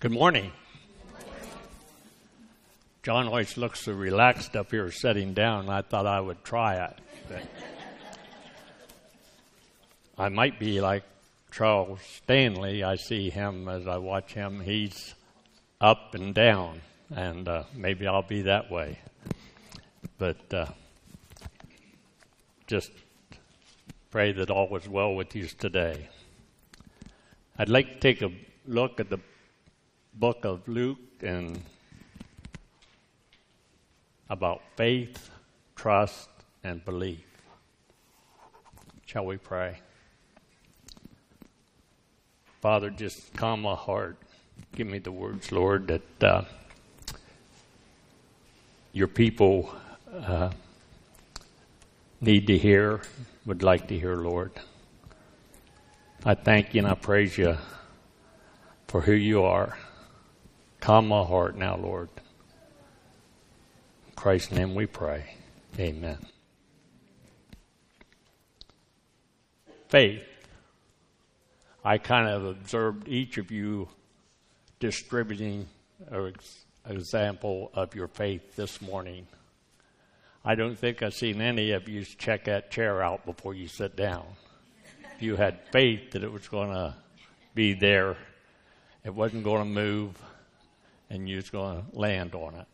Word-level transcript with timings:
Good 0.00 0.12
morning. 0.12 0.50
John 3.02 3.26
always 3.26 3.58
looks 3.58 3.80
so 3.80 3.92
relaxed 3.92 4.56
up 4.56 4.70
here 4.70 4.90
sitting 4.90 5.34
down. 5.34 5.68
I 5.68 5.82
thought 5.82 6.06
I 6.06 6.18
would 6.18 6.42
try 6.42 6.76
it. 6.76 7.44
I 10.16 10.30
might 10.30 10.58
be 10.58 10.80
like 10.80 11.02
Charles 11.52 12.00
Stanley. 12.00 12.82
I 12.82 12.96
see 12.96 13.28
him 13.28 13.68
as 13.68 13.86
I 13.86 13.98
watch 13.98 14.32
him. 14.32 14.60
He's 14.60 15.14
up 15.82 16.14
and 16.14 16.34
down, 16.34 16.80
and 17.14 17.46
uh, 17.46 17.64
maybe 17.74 18.06
I'll 18.06 18.22
be 18.22 18.40
that 18.40 18.70
way. 18.70 18.98
But 20.16 20.54
uh, 20.54 20.66
just 22.66 22.90
pray 24.10 24.32
that 24.32 24.48
all 24.48 24.74
is 24.78 24.88
well 24.88 25.14
with 25.14 25.36
you 25.36 25.46
today. 25.46 26.08
I'd 27.58 27.68
like 27.68 27.92
to 27.92 28.00
take 28.00 28.22
a 28.22 28.32
look 28.66 28.98
at 28.98 29.10
the 29.10 29.20
book 30.14 30.44
of 30.44 30.66
Luke 30.68 30.98
and 31.22 31.62
about 34.28 34.62
faith, 34.76 35.30
trust, 35.76 36.28
and 36.62 36.84
belief. 36.84 37.24
Shall 39.06 39.26
we 39.26 39.36
pray? 39.36 39.78
Father, 42.60 42.90
just 42.90 43.32
calm 43.34 43.62
my 43.62 43.74
heart. 43.74 44.16
Give 44.76 44.86
me 44.86 44.98
the 44.98 45.10
words, 45.10 45.50
Lord, 45.50 45.88
that 45.88 46.22
uh, 46.22 46.42
your 48.92 49.08
people 49.08 49.74
uh, 50.12 50.50
need 52.20 52.46
to 52.46 52.58
hear, 52.58 53.00
would 53.46 53.62
like 53.62 53.88
to 53.88 53.98
hear, 53.98 54.16
Lord. 54.16 54.52
I 56.24 56.34
thank 56.34 56.74
you 56.74 56.80
and 56.80 56.88
I 56.88 56.94
praise 56.94 57.38
you 57.38 57.56
for 58.88 59.00
who 59.00 59.12
you 59.12 59.42
are. 59.42 59.78
Calm 60.80 61.08
my 61.08 61.22
heart 61.22 61.56
now, 61.56 61.76
Lord. 61.76 62.08
In 64.06 64.14
Christ's 64.16 64.52
name 64.52 64.74
we 64.74 64.86
pray. 64.86 65.36
Amen. 65.78 66.18
Faith. 69.88 70.24
I 71.84 71.98
kind 71.98 72.28
of 72.28 72.46
observed 72.46 73.08
each 73.08 73.36
of 73.36 73.50
you 73.50 73.88
distributing 74.78 75.68
an 76.10 76.34
example 76.88 77.70
of 77.74 77.94
your 77.94 78.08
faith 78.08 78.56
this 78.56 78.80
morning. 78.80 79.26
I 80.42 80.54
don't 80.54 80.76
think 80.76 81.02
I've 81.02 81.14
seen 81.14 81.42
any 81.42 81.72
of 81.72 81.88
you 81.88 82.04
check 82.04 82.44
that 82.44 82.70
chair 82.70 83.02
out 83.02 83.26
before 83.26 83.52
you 83.52 83.68
sit 83.68 83.96
down. 83.96 84.24
You 85.18 85.36
had 85.36 85.60
faith 85.70 86.12
that 86.12 86.24
it 86.24 86.32
was 86.32 86.48
going 86.48 86.70
to 86.70 86.94
be 87.54 87.74
there, 87.74 88.16
it 89.04 89.14
wasn't 89.14 89.44
going 89.44 89.62
to 89.62 89.68
move, 89.68 90.16
and 91.10 91.28
you 91.28 91.36
was 91.36 91.50
going 91.50 91.82
to 91.82 91.98
land 91.98 92.34
on 92.34 92.54
it. 92.54 92.66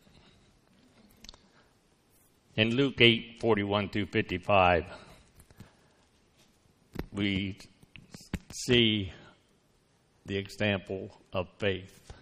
In 2.57 2.75
Luke 2.75 3.01
8 3.01 3.39
41 3.41 3.89
through 3.89 4.07
55, 4.07 4.85
we 7.13 7.59
see 8.53 9.13
the 10.27 10.37
example 10.37 11.11
of 11.33 11.49
faith. 11.59 12.13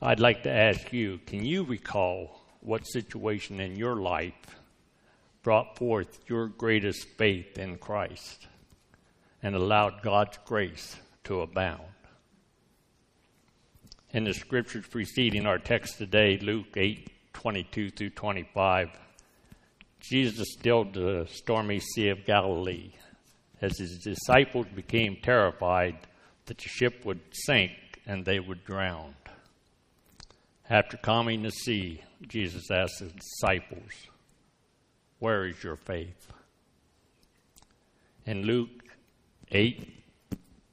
I'd 0.00 0.20
like 0.20 0.42
to 0.44 0.50
ask 0.50 0.92
you 0.92 1.20
can 1.26 1.44
you 1.44 1.64
recall 1.64 2.40
what 2.60 2.86
situation 2.86 3.60
in 3.60 3.76
your 3.76 3.96
life 3.96 4.34
brought 5.42 5.76
forth 5.76 6.20
your 6.26 6.46
greatest 6.46 7.06
faith 7.16 7.58
in 7.58 7.76
Christ 7.78 8.46
and 9.42 9.54
allowed 9.54 10.02
God's 10.02 10.38
grace 10.44 10.96
to 11.24 11.40
abound? 11.40 11.82
In 14.12 14.24
the 14.24 14.34
scriptures 14.34 14.86
preceding 14.86 15.46
our 15.46 15.58
text 15.58 15.98
today, 15.98 16.38
Luke 16.38 16.76
8 16.76 17.08
22 17.32 17.90
through 17.90 18.10
25, 18.10 18.90
Jesus 20.00 20.52
stilled 20.52 20.92
the 20.92 21.26
stormy 21.30 21.80
Sea 21.80 22.10
of 22.10 22.26
Galilee 22.26 22.92
as 23.62 23.78
his 23.78 23.98
disciples 23.98 24.66
became 24.74 25.16
terrified 25.22 25.96
that 26.44 26.58
the 26.58 26.68
ship 26.68 27.04
would 27.04 27.20
sink 27.32 27.72
and 28.06 28.24
they 28.24 28.38
would 28.38 28.64
drown. 28.64 29.14
After 30.68 30.96
calming 30.98 31.42
the 31.42 31.50
sea, 31.50 32.02
Jesus 32.28 32.70
asked 32.70 33.00
his 33.00 33.12
disciples, 33.12 33.92
Where 35.20 35.46
is 35.46 35.62
your 35.64 35.76
faith? 35.76 36.28
In 38.26 38.42
Luke 38.42 38.84
8 39.50 39.88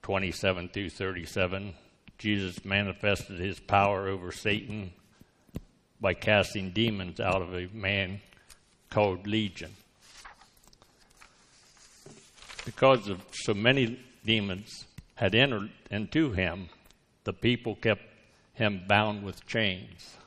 27 0.01 0.69
through 0.69 0.89
37, 0.89 1.73
Jesus 2.19 2.65
manifested 2.65 3.39
his 3.39 3.59
power 3.59 4.09
over 4.09 4.31
Satan 4.31 4.91
by 6.01 6.13
casting 6.13 6.71
demons 6.71 7.19
out 7.19 7.41
of 7.41 7.53
a 7.53 7.67
man 7.73 8.19
called 8.89 9.25
Legion. 9.25 9.71
Because 12.65 13.07
of 13.07 13.21
so 13.31 13.53
many 13.53 13.99
demons 14.25 14.85
had 15.15 15.33
entered 15.33 15.69
into 15.89 16.31
him, 16.31 16.69
the 17.23 17.33
people 17.33 17.75
kept 17.75 18.03
him 18.53 18.81
bound 18.85 19.23
with 19.23 19.45
chains. 19.47 20.17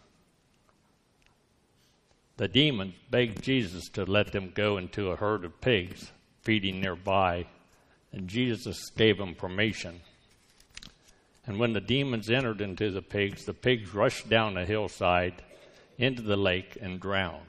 The 2.39 2.49
demons 2.49 2.95
begged 3.11 3.43
Jesus 3.43 3.89
to 3.91 4.05
let 4.05 4.33
them 4.33 4.51
go 4.55 4.79
into 4.79 5.11
a 5.11 5.17
herd 5.17 5.45
of 5.45 5.61
pigs 5.61 6.11
feeding 6.41 6.81
nearby, 6.81 7.47
and 8.13 8.29
Jesus 8.29 8.91
gave 8.91 9.19
them 9.19 9.35
permission. 9.35 10.01
And 11.47 11.59
when 11.59 11.73
the 11.73 11.81
demons 11.81 12.31
entered 12.31 12.61
into 12.61 12.91
the 12.91 13.03
pigs, 13.03 13.45
the 13.45 13.55
pigs 13.55 13.95
rushed 13.95 14.29
down 14.29 14.55
the 14.55 14.65
hillside 14.65 15.43
into 15.99 16.23
the 16.23 16.37
lake 16.37 16.79
and 16.81 17.01
drowned. 17.01 17.41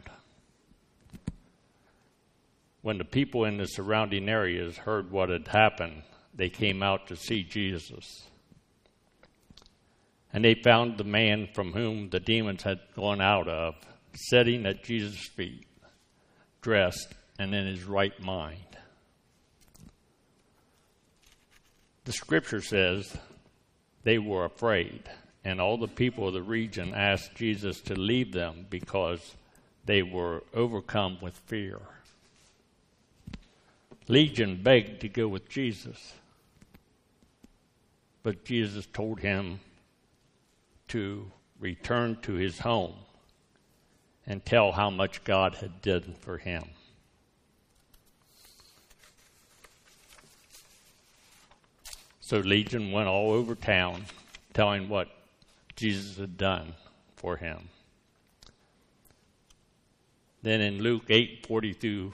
When 2.81 2.97
the 2.97 3.05
people 3.05 3.45
in 3.45 3.57
the 3.57 3.67
surrounding 3.67 4.27
areas 4.27 4.77
heard 4.77 5.11
what 5.11 5.29
had 5.29 5.47
happened, 5.47 6.03
they 6.33 6.49
came 6.49 6.83
out 6.83 7.07
to 7.07 7.15
see 7.15 7.43
Jesus. 7.43 8.23
And 10.33 10.43
they 10.43 10.55
found 10.55 10.97
the 10.97 11.03
man 11.03 11.47
from 11.53 11.71
whom 11.71 12.09
the 12.09 12.19
demons 12.19 12.63
had 12.63 12.79
gone 12.95 13.21
out 13.21 13.47
of 13.47 13.75
sitting 14.15 14.65
at 14.65 14.83
Jesus' 14.83 15.29
feet, 15.29 15.65
dressed 16.61 17.13
and 17.37 17.53
in 17.53 17.67
his 17.67 17.83
right 17.83 18.19
mind. 18.19 18.57
The 22.05 22.11
scripture 22.11 22.61
says 22.61 23.15
they 24.03 24.17
were 24.17 24.45
afraid, 24.45 25.03
and 25.43 25.59
all 25.59 25.77
the 25.77 25.87
people 25.87 26.27
of 26.27 26.33
the 26.33 26.41
region 26.41 26.93
asked 26.93 27.35
Jesus 27.35 27.81
to 27.81 27.95
leave 27.95 28.33
them 28.33 28.65
because 28.69 29.35
they 29.85 30.03
were 30.03 30.43
overcome 30.53 31.17
with 31.21 31.35
fear. 31.45 31.79
Legion 34.07 34.61
begged 34.61 35.01
to 35.01 35.09
go 35.09 35.27
with 35.27 35.49
Jesus, 35.49 36.13
but 38.21 38.43
Jesus 38.43 38.85
told 38.91 39.19
him 39.19 39.59
to 40.89 41.31
return 41.59 42.17
to 42.21 42.33
his 42.33 42.59
home 42.59 42.95
and 44.27 44.45
tell 44.45 44.73
how 44.73 44.89
much 44.89 45.23
God 45.23 45.55
had 45.55 45.81
done 45.81 46.15
for 46.19 46.37
him. 46.37 46.63
So 52.25 52.37
Legion 52.37 52.93
went 52.93 53.09
all 53.09 53.31
over 53.31 53.53
town 53.53 54.05
telling 54.53 54.87
what 54.87 55.09
Jesus 55.75 56.17
had 56.17 56.37
done 56.37 56.73
for 57.17 57.35
him. 57.35 57.67
Then 60.41 60.61
in 60.61 60.81
Luke 60.81 61.03
8 61.09 61.45
40 61.45 61.73
through 61.73 62.13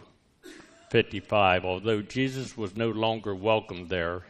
55, 0.89 1.63
although 1.63 2.01
Jesus 2.01 2.57
was 2.57 2.75
no 2.75 2.89
longer 2.89 3.35
welcome 3.35 3.87
there, 3.87 4.23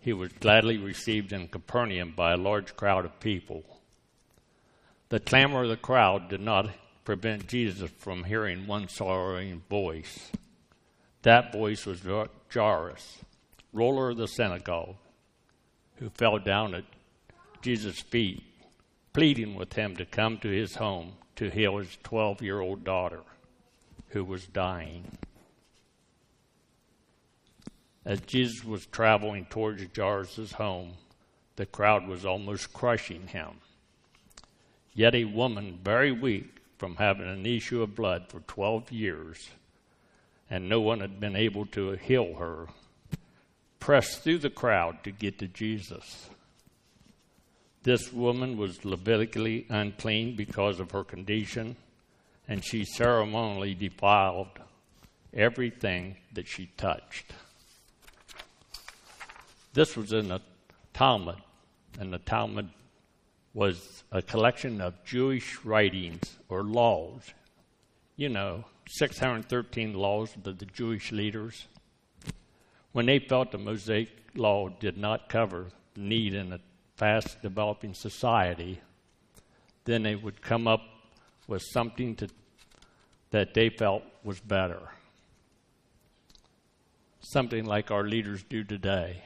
he 0.00 0.14
was 0.14 0.32
gladly 0.40 0.78
received 0.78 1.34
in 1.34 1.48
Capernaum 1.48 2.14
by 2.16 2.32
a 2.32 2.38
large 2.38 2.74
crowd 2.74 3.04
of 3.04 3.20
people. 3.20 3.62
The 5.10 5.20
clamor 5.20 5.64
of 5.64 5.68
the 5.68 5.76
crowd 5.76 6.30
did 6.30 6.40
not 6.40 6.70
prevent 7.04 7.46
Jesus 7.46 7.90
from 7.98 8.24
hearing 8.24 8.66
one 8.66 8.88
sorrowing 8.88 9.60
voice. 9.68 10.30
That 11.22 11.52
voice 11.52 11.84
was 11.84 12.00
Jairus, 12.50 13.18
ruler 13.74 14.10
of 14.10 14.16
the 14.16 14.28
synagogue 14.28 14.96
who 15.96 16.10
fell 16.10 16.38
down 16.38 16.74
at 16.74 16.84
Jesus' 17.62 18.00
feet, 18.00 18.42
pleading 19.12 19.54
with 19.54 19.72
him 19.72 19.96
to 19.96 20.04
come 20.04 20.38
to 20.38 20.48
his 20.48 20.76
home 20.76 21.12
to 21.36 21.50
heal 21.50 21.78
his 21.78 21.98
12 22.02 22.42
year 22.42 22.60
old 22.60 22.84
daughter 22.84 23.20
who 24.08 24.24
was 24.24 24.46
dying. 24.46 25.04
As 28.04 28.20
Jesus 28.20 28.64
was 28.64 28.86
traveling 28.86 29.46
towards 29.46 29.84
Jairus' 29.94 30.52
home, 30.52 30.92
the 31.56 31.66
crowd 31.66 32.06
was 32.06 32.24
almost 32.24 32.72
crushing 32.72 33.26
him. 33.26 33.60
Yet 34.94 35.14
a 35.14 35.24
woman 35.24 35.80
very 35.82 36.12
weak 36.12 36.56
from 36.78 36.96
having 36.96 37.26
an 37.26 37.44
issue 37.44 37.82
of 37.82 37.96
blood 37.96 38.26
for 38.28 38.40
12 38.40 38.92
years, 38.92 39.50
and 40.48 40.68
no 40.68 40.80
one 40.80 41.00
had 41.00 41.18
been 41.18 41.34
able 41.36 41.66
to 41.66 41.92
heal 41.92 42.34
her, 42.34 42.68
pressed 43.78 44.22
through 44.22 44.38
the 44.38 44.50
crowd 44.50 45.02
to 45.04 45.10
get 45.10 45.38
to 45.38 45.48
Jesus. 45.48 46.28
This 47.82 48.12
woman 48.12 48.56
was 48.56 48.84
Levitically 48.84 49.66
unclean 49.68 50.34
because 50.34 50.80
of 50.80 50.90
her 50.90 51.04
condition, 51.04 51.76
and 52.48 52.64
she 52.64 52.84
ceremonially 52.84 53.74
defiled 53.74 54.48
everything 55.32 56.16
that 56.32 56.48
she 56.48 56.66
touched. 56.76 57.32
This 59.72 59.96
was 59.96 60.12
in 60.12 60.28
the 60.28 60.40
Talmud, 60.94 61.36
and 62.00 62.12
the 62.12 62.18
Talmud 62.18 62.70
was 63.54 64.04
a 64.10 64.22
collection 64.22 64.80
of 64.80 65.04
Jewish 65.04 65.64
writings 65.64 66.38
or 66.48 66.62
laws. 66.62 67.22
You 68.16 68.30
know, 68.30 68.64
613 68.88 69.94
laws 69.94 70.34
of 70.34 70.44
the 70.44 70.66
Jewish 70.66 71.12
leaders. 71.12 71.66
When 72.96 73.04
they 73.04 73.18
felt 73.18 73.52
the 73.52 73.58
Mosaic 73.58 74.08
law 74.34 74.70
did 74.70 74.96
not 74.96 75.28
cover 75.28 75.66
the 75.92 76.00
need 76.00 76.32
in 76.32 76.54
a 76.54 76.60
fast 76.96 77.42
developing 77.42 77.92
society, 77.92 78.80
then 79.84 80.02
they 80.02 80.14
would 80.14 80.40
come 80.40 80.66
up 80.66 80.80
with 81.46 81.60
something 81.60 82.16
to, 82.16 82.28
that 83.32 83.52
they 83.52 83.68
felt 83.68 84.02
was 84.24 84.40
better. 84.40 84.80
Something 87.20 87.66
like 87.66 87.90
our 87.90 88.04
leaders 88.04 88.42
do 88.42 88.64
today 88.64 89.24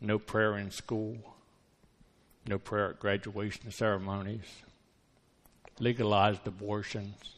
no 0.00 0.18
prayer 0.18 0.58
in 0.58 0.72
school, 0.72 1.16
no 2.48 2.58
prayer 2.58 2.90
at 2.90 2.98
graduation 2.98 3.70
ceremonies, 3.70 4.64
legalized 5.78 6.44
abortions, 6.44 7.36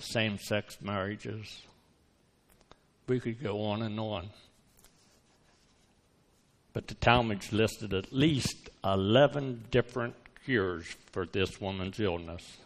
same 0.00 0.38
sex 0.38 0.78
marriages. 0.82 1.62
We 3.10 3.18
could 3.18 3.42
go 3.42 3.64
on 3.64 3.82
and 3.82 3.98
on. 3.98 4.30
But 6.72 6.86
the 6.86 6.94
Talmud 6.94 7.52
listed 7.52 7.92
at 7.92 8.12
least 8.12 8.70
11 8.84 9.64
different 9.72 10.14
cures 10.44 10.86
for 11.10 11.26
this 11.26 11.60
woman's 11.60 11.98
illness. 11.98 12.58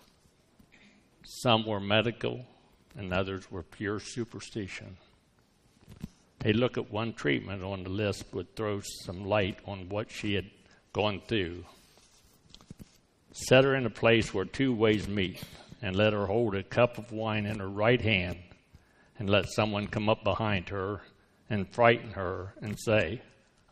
Some 1.25 1.64
were 1.64 1.81
medical, 1.81 2.44
and 2.94 3.11
others 3.11 3.50
were 3.50 3.62
pure 3.62 3.99
superstition. 3.99 4.99
A 6.44 6.52
look 6.52 6.76
at 6.76 6.93
one 6.93 7.14
treatment 7.14 7.62
on 7.62 7.82
the 7.82 7.88
list 7.88 8.25
would 8.35 8.55
throw 8.55 8.82
some 9.06 9.25
light 9.25 9.56
on 9.64 9.88
what 9.88 10.11
she 10.11 10.35
had 10.35 10.50
gone 10.93 11.23
through. 11.26 11.64
Set 13.32 13.64
her 13.64 13.75
in 13.75 13.87
a 13.87 13.91
place 14.05 14.35
where 14.35 14.44
two 14.44 14.75
ways 14.75 15.08
meet, 15.08 15.43
and 15.81 15.96
let 15.96 16.12
her 16.12 16.26
hold 16.26 16.55
a 16.55 16.62
cup 16.62 16.99
of 16.99 17.12
wine 17.12 17.46
in 17.46 17.61
her 17.61 17.70
right 17.70 18.02
hand, 18.02 18.37
and 19.19 19.31
let 19.31 19.49
someone 19.49 19.87
come 19.87 20.09
up 20.09 20.25
behind 20.25 20.69
her 20.71 21.03
and 21.49 21.69
frighten 21.69 22.11
her 22.13 22.55
and 22.61 22.79
say, 22.79 23.23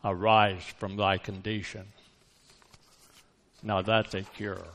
Arise 0.03 0.63
from 0.77 0.97
thy 0.97 1.17
condition. 1.17 1.87
Now 3.61 3.81
that's 3.81 4.13
a 4.13 4.23
cure. 4.23 4.65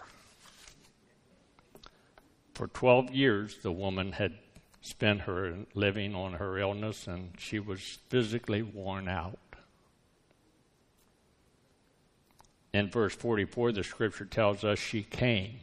For 2.55 2.67
12 2.67 3.11
years, 3.11 3.59
the 3.63 3.71
woman 3.71 4.13
had 4.13 4.35
spent 4.81 5.21
her 5.23 5.55
living 5.75 6.15
on 6.15 6.35
her 6.35 6.59
illness, 6.59 7.07
and 7.07 7.33
she 7.39 7.61
was 7.61 7.99
physically 8.09 8.63
worn 8.63 9.07
out. 9.07 9.39
In 12.73 12.91
verse 12.91 13.15
44, 13.15 13.73
the 13.73 13.85
scripture 13.85 14.25
tells 14.25 14.65
us 14.65 14.79
she 14.79 15.03
came, 15.03 15.61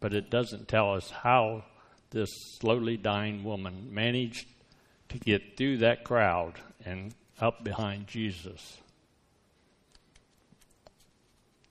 but 0.00 0.14
it 0.14 0.30
doesn't 0.30 0.68
tell 0.68 0.94
us 0.94 1.10
how 1.10 1.64
this 2.10 2.30
slowly 2.58 2.96
dying 2.96 3.44
woman 3.44 3.88
managed 3.92 4.46
to 5.08 5.18
get 5.18 5.56
through 5.56 5.78
that 5.78 6.04
crowd 6.04 6.54
and 6.84 7.14
up 7.40 7.64
behind 7.64 8.06
Jesus. 8.06 8.78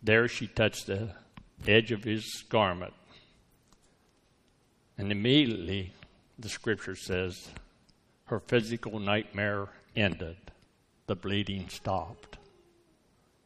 There 0.01 0.27
she 0.27 0.47
touched 0.47 0.87
the 0.87 1.09
edge 1.67 1.91
of 1.91 2.03
his 2.03 2.43
garment. 2.49 2.93
And 4.97 5.11
immediately, 5.11 5.91
the 6.39 6.49
scripture 6.49 6.95
says, 6.95 7.49
her 8.25 8.39
physical 8.39 8.99
nightmare 8.99 9.67
ended. 9.95 10.37
The 11.07 11.15
bleeding 11.15 11.69
stopped. 11.69 12.37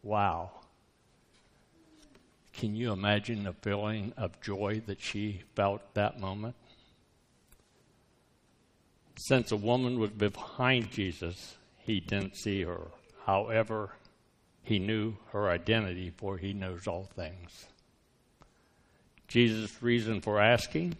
Wow. 0.03 0.51
Can 2.53 2.75
you 2.75 2.91
imagine 2.91 3.43
the 3.43 3.53
feeling 3.53 4.13
of 4.17 4.41
joy 4.41 4.81
that 4.87 5.01
she 5.01 5.41
felt 5.55 5.93
that 5.93 6.19
moment? 6.19 6.55
Since 9.25 9.51
a 9.51 9.55
woman 9.55 9.99
was 9.99 10.09
behind 10.09 10.89
Jesus, 10.89 11.55
he 11.77 11.99
didn't 11.99 12.37
see 12.37 12.63
her. 12.63 12.87
However, 13.23 13.91
he 14.63 14.79
knew 14.79 15.13
her 15.31 15.47
identity, 15.47 16.11
for 16.17 16.39
he 16.39 16.53
knows 16.53 16.87
all 16.87 17.03
things. 17.03 17.67
Jesus' 19.27 19.83
reason 19.83 20.21
for 20.21 20.41
asking, 20.41 20.95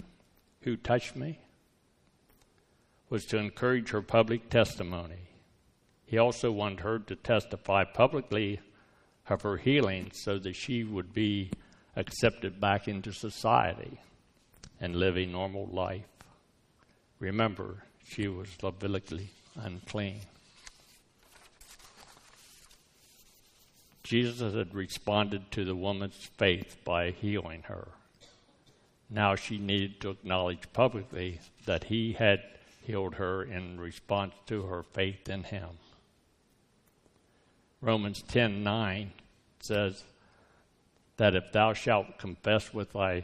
Who 0.62 0.78
touched 0.78 1.16
me? 1.16 1.40
was 3.10 3.26
to 3.26 3.38
encourage 3.38 3.90
her 3.90 4.04
public 4.04 4.52
testimony. 4.52 5.30
He 6.06 6.20
also 6.20 6.52
wanted 6.52 6.82
her 6.82 7.00
to 7.00 7.16
testify 7.16 7.86
publicly 7.86 8.60
of 9.28 9.42
her 9.42 9.58
healing 9.58 10.12
so 10.14 10.38
that 10.38 10.56
she 10.56 10.84
would 10.84 11.12
be 11.12 11.50
accepted 11.96 12.62
back 12.62 12.88
into 12.88 13.14
society 13.14 14.00
and 14.80 14.96
live 14.96 15.18
a 15.18 15.26
normal 15.26 15.66
life. 15.66 16.06
Remember, 17.18 17.84
she 18.08 18.28
was 18.28 18.50
Levitically 18.62 19.30
unclean. 19.56 20.22
Jesus 24.04 24.54
had 24.54 24.74
responded 24.76 25.50
to 25.52 25.64
the 25.64 25.76
woman's 25.76 26.30
faith 26.38 26.76
by 26.84 27.12
healing 27.12 27.64
her. 27.64 27.88
Now 29.10 29.36
she 29.36 29.58
needed 29.58 30.02
to 30.02 30.10
acknowledge 30.10 30.72
publicly 30.74 31.40
that 31.66 31.86
he 31.86 32.14
had 32.14 32.44
healed 32.86 33.16
her 33.16 33.44
in 33.44 33.80
response 33.80 34.34
to 34.48 34.64
her 34.64 34.84
faith 34.84 35.30
in 35.30 35.44
him. 35.44 35.70
Romans 37.82 38.22
10:9 38.24 39.12
says 39.60 40.04
that 41.18 41.36
if 41.36 41.52
thou 41.52 41.74
shalt 41.74 42.18
confess 42.18 42.74
with 42.74 42.94
thy 42.94 43.24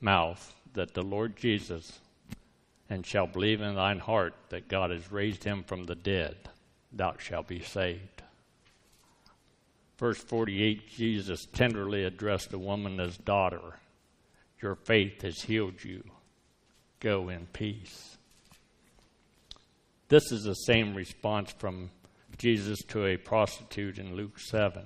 mouth 0.00 0.54
that 0.74 0.94
the 0.94 1.02
Lord 1.02 1.36
Jesus 1.36 2.00
and 2.88 3.04
shalt 3.04 3.32
believe 3.32 3.60
in 3.60 3.74
thine 3.74 3.98
heart 3.98 4.34
that 4.50 4.68
God 4.68 4.90
has 4.90 5.10
raised 5.10 5.44
him 5.44 5.64
from 5.64 5.84
the 5.84 5.94
dead, 5.94 6.36
thou 6.92 7.14
shalt 7.18 7.48
be 7.48 7.60
saved. 7.60 8.22
Verse 9.98 10.18
48 10.18 10.88
Jesus 10.88 11.46
tenderly 11.52 12.04
addressed 12.04 12.50
the 12.50 12.58
woman 12.58 13.00
as 13.00 13.16
daughter. 13.16 13.74
Your 14.60 14.74
faith 14.74 15.22
has 15.22 15.42
healed 15.42 15.82
you. 15.82 16.02
Go 17.00 17.28
in 17.28 17.46
peace. 17.52 18.16
This 20.08 20.30
is 20.30 20.44
the 20.44 20.54
same 20.54 20.94
response 20.94 21.52
from 21.58 21.90
Jesus 22.38 22.78
to 22.88 23.06
a 23.06 23.16
prostitute 23.16 23.98
in 23.98 24.14
Luke 24.14 24.38
7. 24.38 24.82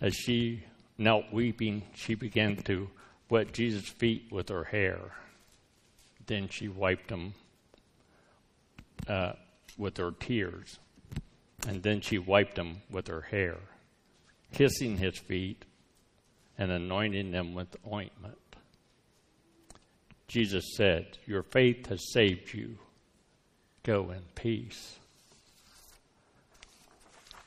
As 0.00 0.14
she 0.14 0.64
knelt 0.96 1.32
weeping, 1.32 1.82
she 1.94 2.14
began 2.14 2.56
to 2.64 2.88
wet 3.30 3.52
Jesus' 3.52 3.88
feet 3.88 4.26
with 4.30 4.48
her 4.48 4.64
hair. 4.64 4.98
Then 6.26 6.48
she 6.48 6.68
wiped 6.68 7.08
them 7.08 7.34
uh, 9.08 9.32
with 9.78 9.96
her 9.96 10.12
tears, 10.12 10.78
and 11.66 11.82
then 11.82 12.00
she 12.00 12.18
wiped 12.18 12.56
them 12.56 12.82
with 12.90 13.08
her 13.08 13.22
hair, 13.22 13.56
kissing 14.52 14.98
his 14.98 15.18
feet 15.18 15.64
and 16.58 16.70
anointing 16.70 17.30
them 17.30 17.54
with 17.54 17.74
ointment. 17.90 18.36
Jesus 20.28 20.64
said, 20.76 21.18
Your 21.26 21.42
faith 21.42 21.86
has 21.86 22.12
saved 22.12 22.52
you. 22.52 22.78
Go 23.82 24.10
in 24.10 24.22
peace. 24.34 24.96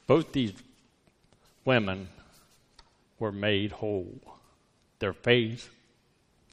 Both 0.07 0.33
these 0.33 0.53
women 1.63 2.09
were 3.19 3.31
made 3.31 3.71
whole. 3.71 4.19
Their 5.03 5.11
faith, 5.11 5.69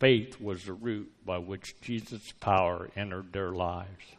faith 0.00 0.40
was 0.40 0.64
the 0.64 0.72
root 0.72 1.12
by 1.24 1.38
which 1.38 1.80
Jesus' 1.80 2.32
power 2.40 2.90
entered 2.96 3.32
their 3.32 3.52
lives. 3.52 4.16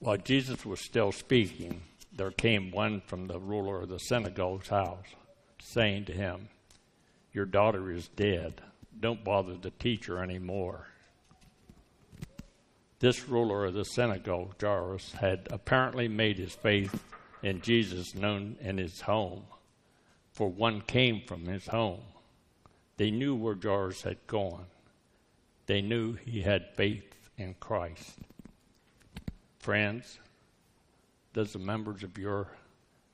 While 0.00 0.18
Jesus 0.18 0.66
was 0.66 0.84
still 0.84 1.12
speaking, 1.12 1.80
there 2.14 2.30
came 2.30 2.70
one 2.70 3.00
from 3.00 3.26
the 3.26 3.38
ruler 3.38 3.80
of 3.80 3.88
the 3.88 3.96
synagogue's 3.96 4.68
house, 4.68 5.06
saying 5.62 6.04
to 6.04 6.12
him, 6.12 6.50
Your 7.32 7.46
daughter 7.46 7.90
is 7.90 8.08
dead 8.08 8.60
don't 9.00 9.24
bother 9.24 9.54
the 9.54 9.70
teacher 9.70 10.22
anymore. 10.22 10.88
This 12.98 13.30
ruler 13.30 13.64
of 13.64 13.72
the 13.72 13.86
synagogue, 13.86 14.56
Jairus, 14.60 15.12
had 15.12 15.48
apparently 15.50 16.06
made 16.06 16.36
his 16.36 16.54
faith 16.54 17.02
in 17.42 17.62
Jesus 17.62 18.14
known 18.14 18.58
in 18.60 18.76
his 18.76 19.00
home, 19.00 19.44
for 20.40 20.48
one 20.48 20.80
came 20.80 21.20
from 21.26 21.44
his 21.44 21.66
home. 21.66 22.00
They 22.96 23.10
knew 23.10 23.34
where 23.34 23.58
Jairus 23.62 24.00
had 24.00 24.26
gone. 24.26 24.64
They 25.66 25.82
knew 25.82 26.14
he 26.14 26.40
had 26.40 26.74
faith 26.74 27.14
in 27.36 27.56
Christ. 27.60 28.14
Friends, 29.58 30.18
does 31.34 31.52
the 31.52 31.58
members 31.58 32.02
of 32.02 32.16
your 32.16 32.48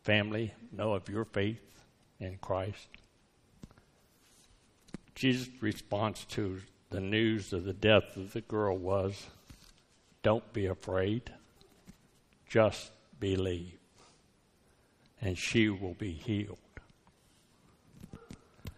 family 0.05 0.55
know 0.71 0.93
of 0.93 1.09
your 1.09 1.25
faith 1.25 1.83
in 2.21 2.39
Christ? 2.41 2.87
Jesus' 5.17 5.49
response 5.61 6.25
to 6.27 6.61
the 6.91 7.01
news 7.01 7.53
of 7.53 7.65
the 7.65 7.73
death 7.73 8.17
of 8.17 8.35
the 8.35 8.43
girl 8.43 8.79
was 8.79 9.27
don't 10.23 10.53
be 10.53 10.67
afraid, 10.67 11.33
just 12.49 12.93
believe, 13.19 13.81
and 15.21 15.37
she 15.37 15.69
will 15.69 15.95
be 15.95 16.13
healed. 16.13 16.59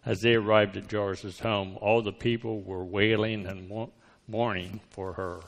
As 0.09 0.23
they 0.23 0.37
arrived 0.37 0.79
at 0.79 0.91
Jairus' 0.91 1.39
home, 1.39 1.77
all 1.83 2.01
the 2.01 2.15
people 2.15 2.63
were 2.63 2.83
wailing 2.83 3.45
and 3.45 3.71
mourning 4.27 4.81
for 4.89 5.13
her. 5.13 5.41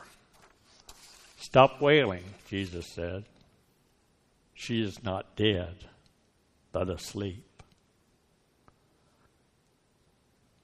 Stop 1.39 1.81
wailing, 1.81 2.25
Jesus 2.47 2.87
said. 2.87 3.25
She 4.53 4.83
is 4.83 5.03
not 5.03 5.35
dead, 5.35 5.87
but 6.73 6.91
asleep. 6.91 7.63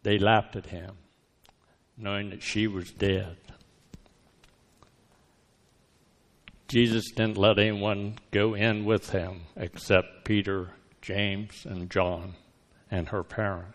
They 0.02 0.18
laughed 0.18 0.56
at 0.56 0.66
him, 0.66 0.92
knowing 1.96 2.28
that 2.28 2.42
she 2.42 2.66
was 2.66 2.90
dead. 2.90 3.38
Jesus 6.68 7.10
didn't 7.12 7.38
let 7.38 7.58
anyone 7.58 8.18
go 8.30 8.52
in 8.52 8.84
with 8.84 9.08
him 9.08 9.44
except 9.56 10.26
Peter, 10.26 10.72
James, 11.00 11.64
and 11.64 11.88
John, 11.88 12.34
and 12.90 13.08
her 13.08 13.24
parents. 13.24 13.72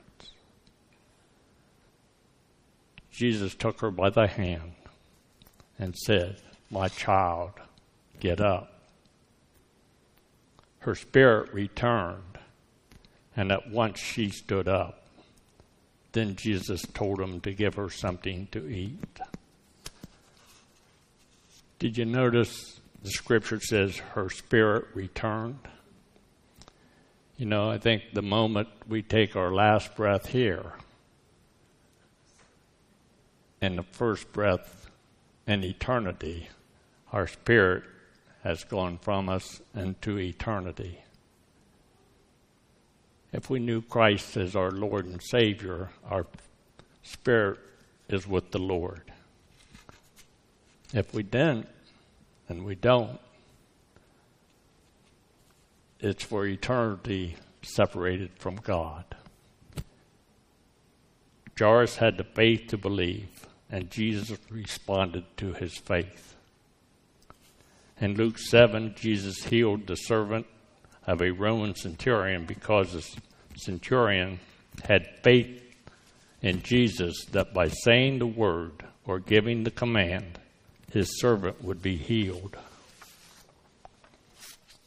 Jesus 3.11 3.55
took 3.55 3.81
her 3.81 3.91
by 3.91 4.09
the 4.09 4.27
hand 4.27 4.73
and 5.77 5.95
said, 5.95 6.37
My 6.69 6.87
child, 6.87 7.51
get 8.19 8.39
up. 8.39 8.81
Her 10.79 10.95
spirit 10.95 11.53
returned, 11.53 12.39
and 13.35 13.51
at 13.51 13.69
once 13.69 13.99
she 13.99 14.29
stood 14.29 14.67
up. 14.67 15.03
Then 16.13 16.35
Jesus 16.35 16.81
told 16.93 17.19
him 17.19 17.39
to 17.41 17.53
give 17.53 17.75
her 17.75 17.89
something 17.89 18.47
to 18.51 18.67
eat. 18.67 19.19
Did 21.79 21.97
you 21.97 22.05
notice 22.05 22.79
the 23.01 23.09
scripture 23.09 23.59
says 23.59 23.97
her 23.97 24.29
spirit 24.29 24.85
returned? 24.93 25.59
You 27.37 27.45
know, 27.47 27.71
I 27.71 27.79
think 27.79 28.03
the 28.13 28.21
moment 28.21 28.67
we 28.87 29.01
take 29.01 29.35
our 29.35 29.51
last 29.51 29.95
breath 29.95 30.27
here, 30.27 30.73
and 33.61 33.77
the 33.77 33.83
first 33.83 34.33
breath 34.33 34.89
in 35.47 35.63
eternity, 35.63 36.49
our 37.13 37.27
spirit 37.27 37.83
has 38.43 38.63
gone 38.63 38.97
from 38.97 39.29
us 39.29 39.61
into 39.75 40.17
eternity. 40.17 40.99
If 43.31 43.49
we 43.49 43.59
knew 43.59 43.81
Christ 43.81 44.35
as 44.35 44.55
our 44.55 44.71
Lord 44.71 45.05
and 45.05 45.21
Savior, 45.21 45.91
our 46.09 46.25
spirit 47.03 47.59
is 48.09 48.27
with 48.27 48.51
the 48.51 48.59
Lord. 48.59 49.03
If 50.93 51.13
we 51.13 51.23
didn't, 51.23 51.67
and 52.49 52.65
we 52.65 52.75
don't, 52.75 53.19
it's 55.99 56.23
for 56.23 56.45
eternity 56.45 57.37
separated 57.61 58.31
from 58.37 58.55
God. 58.55 59.05
Jairus 61.57 61.97
had 61.97 62.17
the 62.17 62.23
faith 62.23 62.67
to 62.69 62.77
believe 62.77 63.47
and 63.71 63.89
Jesus 63.89 64.37
responded 64.49 65.23
to 65.37 65.53
his 65.53 65.77
faith. 65.77 66.35
In 67.99 68.15
Luke 68.15 68.37
7, 68.37 68.95
Jesus 68.95 69.45
healed 69.45 69.87
the 69.87 69.95
servant 69.95 70.45
of 71.07 71.21
a 71.21 71.31
Roman 71.31 71.75
centurion 71.75 72.45
because 72.45 72.91
the 72.91 73.21
centurion 73.55 74.39
had 74.83 75.07
faith 75.23 75.63
in 76.41 76.61
Jesus 76.61 77.25
that 77.31 77.53
by 77.53 77.69
saying 77.69 78.19
the 78.19 78.27
word 78.27 78.83
or 79.05 79.19
giving 79.19 79.63
the 79.63 79.71
command, 79.71 80.39
his 80.91 81.19
servant 81.19 81.63
would 81.63 81.81
be 81.81 81.95
healed. 81.95 82.57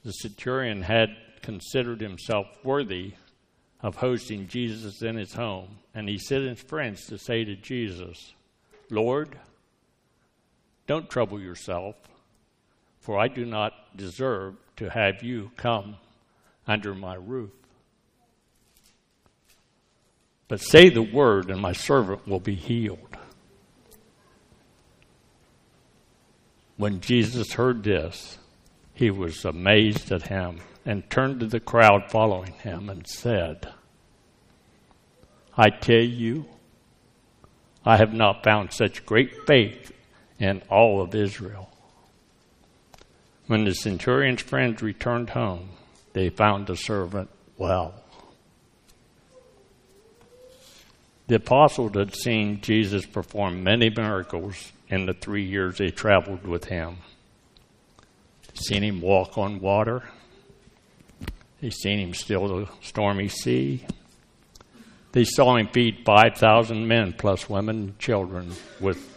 The 0.04 0.12
centurion 0.12 0.82
had 0.82 1.16
considered 1.40 2.00
himself 2.00 2.46
worthy 2.62 3.14
of 3.82 3.96
hosting 3.96 4.48
Jesus 4.48 5.02
in 5.02 5.16
his 5.16 5.32
home, 5.32 5.78
and 5.94 6.08
he 6.08 6.18
sent 6.18 6.44
his 6.44 6.60
friends 6.60 7.06
to 7.06 7.18
say 7.18 7.44
to 7.44 7.54
Jesus, 7.56 8.34
Lord, 8.94 9.36
don't 10.86 11.10
trouble 11.10 11.40
yourself, 11.40 11.96
for 13.00 13.18
I 13.18 13.26
do 13.28 13.44
not 13.44 13.72
deserve 13.96 14.54
to 14.76 14.88
have 14.88 15.22
you 15.22 15.50
come 15.56 15.96
under 16.66 16.94
my 16.94 17.14
roof. 17.14 17.50
But 20.46 20.60
say 20.60 20.90
the 20.90 21.02
word, 21.02 21.50
and 21.50 21.60
my 21.60 21.72
servant 21.72 22.28
will 22.28 22.38
be 22.38 22.54
healed. 22.54 23.16
When 26.76 27.00
Jesus 27.00 27.52
heard 27.54 27.82
this, 27.82 28.38
he 28.92 29.10
was 29.10 29.44
amazed 29.44 30.12
at 30.12 30.28
him 30.28 30.60
and 30.84 31.08
turned 31.10 31.40
to 31.40 31.46
the 31.46 31.60
crowd 31.60 32.10
following 32.10 32.52
him 32.52 32.88
and 32.88 33.06
said, 33.06 33.68
I 35.56 35.70
tell 35.70 35.96
you, 35.96 36.46
I 37.84 37.96
have 37.98 38.14
not 38.14 38.42
found 38.42 38.72
such 38.72 39.04
great 39.04 39.46
faith 39.46 39.92
in 40.38 40.62
all 40.70 41.02
of 41.02 41.14
Israel. 41.14 41.70
When 43.46 43.64
the 43.64 43.74
centurion's 43.74 44.40
friends 44.40 44.82
returned 44.82 45.30
home, 45.30 45.70
they 46.14 46.30
found 46.30 46.66
the 46.66 46.76
servant 46.76 47.28
well. 47.58 47.94
The 51.26 51.36
apostles 51.36 51.94
had 51.94 52.14
seen 52.14 52.60
Jesus 52.60 53.06
perform 53.06 53.64
many 53.64 53.90
miracles 53.90 54.72
in 54.88 55.06
the 55.06 55.14
three 55.14 55.44
years 55.44 55.78
they 55.78 55.90
traveled 55.90 56.46
with 56.46 56.66
him. 56.66 56.98
Seen 58.54 58.84
him 58.84 59.00
walk 59.00 59.36
on 59.36 59.60
water. 59.60 60.02
They 61.60 61.70
seen 61.70 61.98
him 61.98 62.14
still 62.14 62.48
the 62.48 62.68
stormy 62.82 63.28
sea. 63.28 63.86
They 65.14 65.22
saw 65.22 65.56
him 65.56 65.68
feed 65.68 66.04
5,000 66.04 66.88
men 66.88 67.12
plus 67.12 67.48
women 67.48 67.76
and 67.76 67.98
children 68.00 68.50
with 68.80 69.16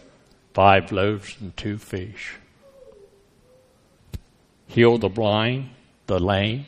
five 0.54 0.92
loaves 0.92 1.36
and 1.40 1.56
two 1.56 1.76
fish. 1.76 2.36
Heal 4.68 4.98
the 4.98 5.08
blind, 5.08 5.70
the 6.06 6.20
lame, 6.20 6.66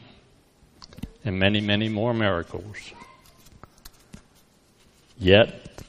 and 1.24 1.38
many, 1.38 1.60
many 1.60 1.88
more 1.88 2.12
miracles. 2.12 2.92
Yet, 5.16 5.80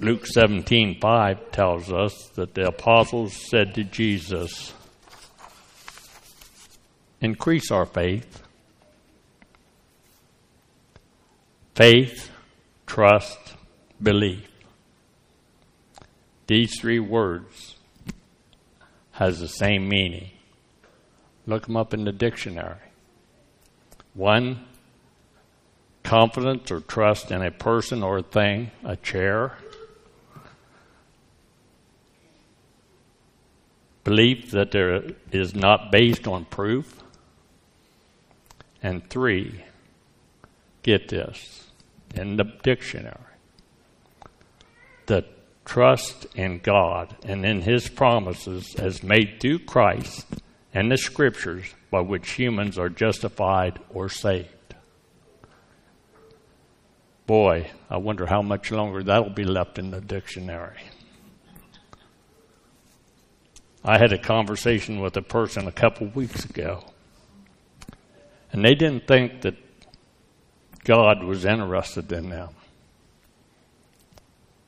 Luke 0.00 0.26
17:5 0.26 1.52
tells 1.52 1.92
us 1.92 2.30
that 2.34 2.54
the 2.54 2.66
apostles 2.66 3.48
said 3.48 3.76
to 3.76 3.84
Jesus, 3.84 4.74
"Increase 7.20 7.70
our 7.70 7.86
faith." 7.86 8.42
Faith 11.76 12.32
trust, 12.86 13.54
belief. 14.02 14.48
These 16.46 16.80
three 16.80 17.00
words 17.00 17.76
has 19.12 19.40
the 19.40 19.48
same 19.48 19.88
meaning. 19.88 20.30
Look 21.46 21.66
them 21.66 21.76
up 21.76 21.92
in 21.92 22.04
the 22.04 22.12
dictionary. 22.12 22.76
One, 24.14 24.64
confidence 26.02 26.70
or 26.70 26.80
trust 26.80 27.30
in 27.30 27.42
a 27.42 27.50
person 27.50 28.02
or 28.02 28.18
a 28.18 28.22
thing, 28.22 28.70
a 28.84 28.96
chair. 28.96 29.58
Belief 34.04 34.52
that 34.52 34.70
there 34.70 35.02
is 35.32 35.54
not 35.54 35.90
based 35.90 36.28
on 36.28 36.44
proof. 36.44 37.02
And 38.82 39.08
three, 39.10 39.64
get 40.82 41.08
this 41.08 41.65
in 42.18 42.36
the 42.36 42.44
dictionary. 42.62 43.14
The 45.06 45.24
trust 45.64 46.26
in 46.34 46.60
God 46.60 47.16
and 47.24 47.44
in 47.44 47.62
His 47.62 47.88
promises 47.88 48.74
as 48.76 49.02
made 49.02 49.40
through 49.40 49.60
Christ 49.60 50.26
and 50.72 50.90
the 50.90 50.96
Scriptures 50.96 51.74
by 51.90 52.00
which 52.00 52.32
humans 52.32 52.78
are 52.78 52.88
justified 52.88 53.78
or 53.90 54.08
saved. 54.08 54.50
Boy, 57.26 57.70
I 57.90 57.96
wonder 57.96 58.26
how 58.26 58.42
much 58.42 58.70
longer 58.70 59.02
that'll 59.02 59.30
be 59.30 59.44
left 59.44 59.78
in 59.78 59.90
the 59.90 60.00
dictionary. 60.00 60.78
I 63.84 63.98
had 63.98 64.12
a 64.12 64.18
conversation 64.18 65.00
with 65.00 65.16
a 65.16 65.22
person 65.22 65.66
a 65.66 65.72
couple 65.72 66.08
weeks 66.08 66.44
ago, 66.44 66.84
and 68.52 68.64
they 68.64 68.74
didn't 68.74 69.06
think 69.06 69.42
that 69.42 69.54
God 70.86 71.24
was 71.24 71.44
interested 71.44 72.12
in 72.12 72.30
them. 72.30 72.50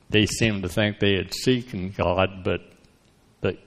They 0.09 0.25
seemed 0.25 0.63
to 0.63 0.69
think 0.69 0.99
they 0.99 1.15
had 1.15 1.33
seeking 1.33 1.91
God, 1.91 2.43
but 2.43 2.61
but 3.39 3.57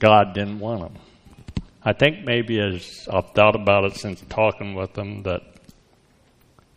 God 0.00 0.34
didn't 0.34 0.58
want 0.58 0.82
them. 0.82 1.02
I 1.84 1.92
think 1.92 2.24
maybe 2.24 2.58
as 2.58 3.08
I've 3.08 3.30
thought 3.30 3.54
about 3.54 3.84
it 3.84 3.96
since 3.96 4.24
talking 4.28 4.74
with 4.74 4.94
them 4.94 5.22
that 5.22 5.42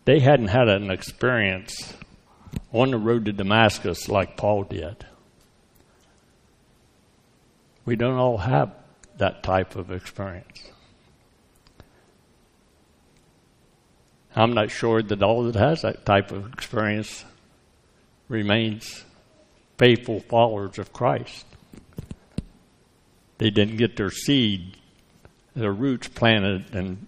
they 0.06 0.20
hadn't 0.20 0.50
had 0.50 0.68
an 0.68 0.92
experience 0.92 1.96
on 2.72 2.92
the 2.92 2.98
road 3.00 3.26
to 3.26 3.34
Damascus 3.34 4.08
like 4.08 4.38
Paul 4.38 4.66
did. 4.66 5.04
We 7.86 7.96
don't 7.96 8.20
all 8.20 8.38
have 8.38 8.72
that 9.18 9.42
type 9.42 9.76
of 9.76 9.92
experience. 9.92 10.73
I'm 14.36 14.54
not 14.54 14.72
sure 14.72 15.04
that 15.04 15.22
all 15.22 15.44
that 15.44 15.56
has 15.56 15.84
that 15.84 16.06
type 16.06 16.32
of 16.32 16.52
experience 16.54 17.24
remains 18.28 19.04
faithful 19.78 20.22
followers 20.22 20.80
of 20.80 20.92
Christ. 20.92 21.46
They 23.38 23.52
didn't 23.52 23.78
get 23.78 23.96
their 23.96 24.10
seed, 24.10 24.78
their 25.56 25.72
roots 25.72 26.08
planted 26.08 26.74
in 26.76 27.08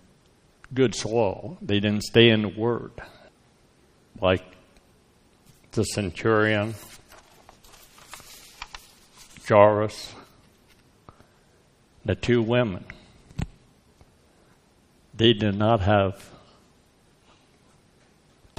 good 0.73 0.93
soil. 0.93 1.57
They 1.61 1.79
didn't 1.79 2.03
stay 2.03 2.29
in 2.29 2.43
the 2.43 2.49
Word. 2.49 2.91
Like 4.21 4.43
the 5.71 5.83
centurion, 5.83 6.75
Jairus, 9.47 10.13
the 12.03 12.15
two 12.15 12.41
women. 12.41 12.85
They 15.13 15.33
did 15.33 15.55
not 15.55 15.81
have 15.81 16.29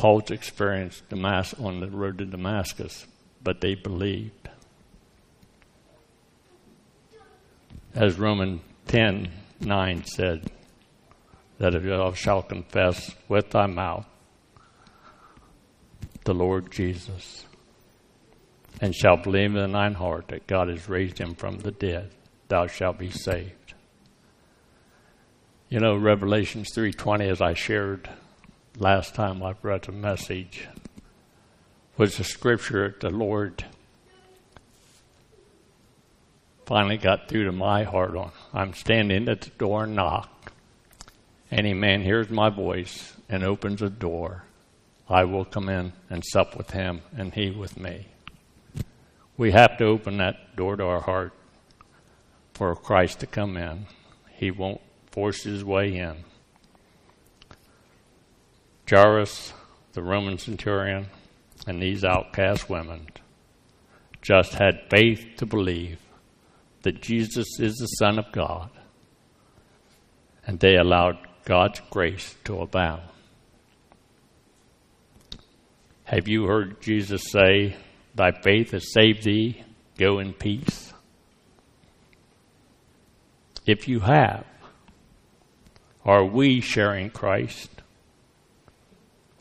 Paul's 0.07 0.31
experience 0.31 1.03
on 1.11 1.81
the 1.81 1.89
road 1.91 2.19
to 2.19 2.27
Damascus, 2.27 3.09
but 3.43 3.61
they 3.61 3.75
believed. 3.75 4.49
As 7.93 8.17
Romans 8.17 8.61
10 8.87 9.33
9 9.59 10.05
said, 10.05 10.53
that 11.59 11.75
if 11.75 11.83
thou 11.83 12.13
shalt 12.13 12.49
confess 12.51 13.17
with 13.29 13.51
thy 13.51 13.67
mouth 13.67 14.07
the 16.23 16.35
Lord 16.35 16.71
Jesus, 16.71 17.45
and 18.81 18.95
shalt 18.95 19.25
believe 19.25 19.57
in 19.57 19.73
thine 19.73 19.95
heart 19.95 20.29
that 20.29 20.47
God 20.47 20.69
has 20.69 20.89
raised 20.89 21.19
him 21.19 21.35
from 21.35 21.59
the 21.59 21.73
dead, 21.73 22.13
thou 22.47 22.69
shalt 22.69 22.99
be 22.99 23.11
saved. 23.11 23.75
You 25.69 25.81
know, 25.81 25.97
Revelations 25.97 26.71
3.20, 26.73 27.29
as 27.29 27.43
I 27.43 27.55
shared 27.55 28.09
last 28.79 29.15
time 29.15 29.43
I 29.43 29.55
read 29.63 29.89
a 29.89 29.93
message 29.93 30.69
was 31.97 32.19
the 32.19 32.25
scripture 32.25 32.89
that 32.89 33.01
the 33.01 33.11
Lord 33.11 33.65
finally 36.67 36.99
got 36.99 37.29
through 37.29 37.45
to 37.45 37.53
my 37.53 37.85
heart 37.85 38.15
on. 38.15 38.33
I'm 38.53 38.75
standing 38.75 39.29
at 39.29 39.41
the 39.41 39.51
door 39.51 39.85
and 39.85 39.97
knock. 39.97 40.53
Any 41.51 41.73
man 41.73 42.03
hears 42.03 42.29
my 42.29 42.51
voice 42.51 43.15
and 43.29 43.43
opens 43.43 43.81
a 43.81 43.89
door, 43.89 44.45
I 45.09 45.25
will 45.25 45.45
come 45.45 45.69
in 45.69 45.93
and 46.11 46.25
sup 46.25 46.57
with 46.57 46.73
him 46.73 47.03
and 47.17 47.33
he 47.33 47.51
with 47.51 47.79
me. 47.79 48.09
We 49.37 49.53
have 49.53 49.79
to 49.79 49.85
open 49.85 50.19
that 50.19 50.57
door 50.57 50.77
to 50.77 50.85
our 50.85 51.01
heart 51.01 51.33
for 52.55 52.75
Christ 52.75 53.21
to 53.21 53.27
come 53.27 53.57
in. 53.57 53.87
He 54.35 54.51
won't 54.51 54.81
force 55.11 55.45
his 55.45 55.65
way 55.65 55.97
in. 55.97 56.25
Jairus, 58.89 59.53
the 59.93 60.03
Roman 60.03 60.39
centurion, 60.39 61.07
and 61.67 61.83
these 61.83 62.05
outcast 62.05 62.71
women 62.71 63.09
just 64.23 64.55
had 64.55 64.89
faith 64.91 65.25
to 65.39 65.47
believe 65.47 65.99
that 66.83 67.03
Jesus 67.03 67.47
is 67.59 67.75
the 67.75 67.87
Son 67.87 68.19
of 68.19 68.31
God, 68.31 68.71
and 70.47 70.61
they 70.61 70.77
allowed 70.77 71.19
God's 71.45 71.81
grace 71.91 72.37
to 72.45 72.61
abound. 72.61 73.03
Have 76.05 76.29
you 76.29 76.45
heard 76.45 76.81
Jesus 76.81 77.25
say, 77.31 77.77
Thy 78.15 78.31
faith 78.31 78.71
has 78.71 78.93
saved 78.93 79.25
thee, 79.25 79.65
go 79.99 80.21
in 80.21 80.33
peace? 80.33 80.93
If 83.67 83.89
you 83.89 83.99
have, 84.01 84.47
are 86.05 86.25
we 86.25 86.61
sharing 86.61 87.11
Christ? 87.11 87.76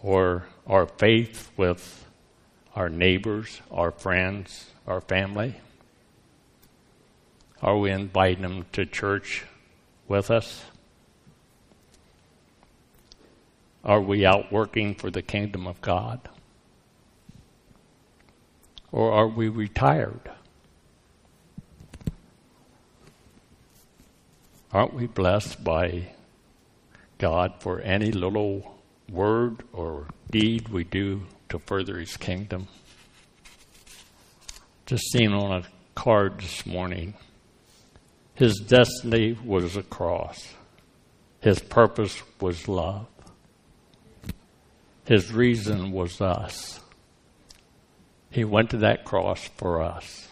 Or 0.06 0.46
our 0.68 0.86
faith 0.86 1.52
with 1.58 2.06
our 2.76 2.90
neighbors, 2.90 3.60
our 3.72 3.90
friends, 3.90 4.70
our 4.86 5.02
family? 5.02 5.56
Are 7.60 7.76
we 7.76 7.90
inviting 7.90 8.44
them 8.44 8.66
to 8.74 8.86
church 8.86 9.46
with 10.08 10.30
us? 10.30 10.64
Are 13.84 14.00
we 14.00 14.24
out 14.24 14.52
working 14.52 14.94
for 14.94 15.10
the 15.10 15.24
kingdom 15.24 15.66
of 15.66 15.82
God? 15.82 16.20
Or 18.92 19.12
are 19.12 19.28
we 19.28 19.50
retired? 19.50 20.30
Aren't 24.72 24.94
we 24.94 25.08
blessed 25.08 25.64
by 25.64 26.14
God 27.18 27.56
for 27.60 27.82
any 27.82 28.12
little 28.12 28.75
word 29.10 29.64
or 29.74 30.08
deed 30.32 30.70
we 30.70 30.84
do 30.84 31.26
to 31.50 31.60
further 31.60 32.00
his 32.00 32.18
kingdom. 32.18 32.68
Just 34.86 35.12
seen 35.12 35.34
on 35.34 35.52
a 35.52 35.68
card 35.96 36.40
this 36.40 36.66
morning, 36.66 37.14
his 38.36 38.58
destiny 38.68 39.38
was 39.44 39.76
a 39.76 39.84
cross. 39.84 40.54
His 41.40 41.60
purpose 41.60 42.22
was 42.40 42.68
love. 42.68 43.08
His 45.06 45.32
reason 45.32 45.92
was 45.92 46.20
us. 46.20 46.80
He 48.30 48.44
went 48.44 48.72
to 48.72 48.78
that 48.78 49.06
cross 49.06 49.48
for 49.56 49.82
us. 49.82 50.28